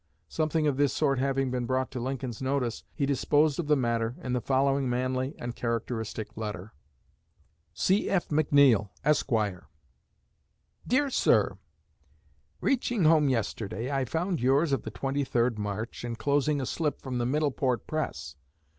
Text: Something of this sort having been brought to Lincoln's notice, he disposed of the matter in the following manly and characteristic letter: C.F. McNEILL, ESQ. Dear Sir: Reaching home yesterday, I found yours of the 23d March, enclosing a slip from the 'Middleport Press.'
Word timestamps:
Something 0.29 0.65
of 0.65 0.77
this 0.77 0.91
sort 0.93 1.19
having 1.19 1.51
been 1.51 1.67
brought 1.67 1.91
to 1.91 1.99
Lincoln's 1.99 2.41
notice, 2.41 2.83
he 2.95 3.05
disposed 3.05 3.59
of 3.59 3.67
the 3.67 3.75
matter 3.75 4.15
in 4.23 4.33
the 4.33 4.41
following 4.41 4.89
manly 4.89 5.35
and 5.37 5.55
characteristic 5.55 6.35
letter: 6.35 6.73
C.F. 7.75 8.29
McNEILL, 8.29 8.89
ESQ. 9.05 9.29
Dear 10.87 11.09
Sir: 11.11 11.59
Reaching 12.61 13.03
home 13.03 13.29
yesterday, 13.29 13.91
I 13.91 14.05
found 14.05 14.41
yours 14.41 14.71
of 14.71 14.81
the 14.81 14.89
23d 14.89 15.59
March, 15.59 16.03
enclosing 16.03 16.59
a 16.59 16.65
slip 16.65 16.99
from 17.03 17.19
the 17.19 17.25
'Middleport 17.27 17.85
Press.' 17.85 18.35